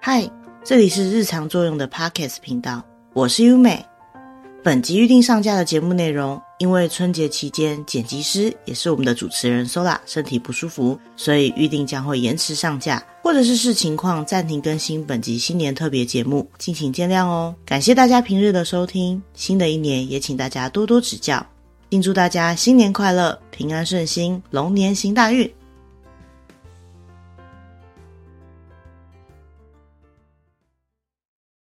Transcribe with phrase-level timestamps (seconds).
[0.00, 0.30] 嗨，
[0.64, 2.82] 这里是日常作用的 Pockets 频道，
[3.14, 3.84] 我是优美。
[4.62, 17.54] 本集预定上架的节目内容，因为春节期间剪辑师也是我们的主持人 Sola 身体不舒服，所以预定将会延迟上架，或者是视情况暂停更新本集新年特别节目，敬请见谅哦。
[17.66, 21.44] 感谢大家平日的收听，新的一年也请大家多多指教。
[21.90, 25.50] 并祝大家新年快乐，平安顺心，龙年行大运。